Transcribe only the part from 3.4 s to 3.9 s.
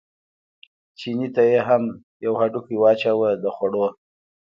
د خوړو.